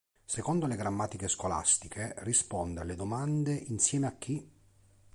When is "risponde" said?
2.23-2.79